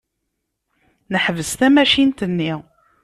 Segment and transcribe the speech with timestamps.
[1.13, 2.53] Neḥbes tamacint-nni.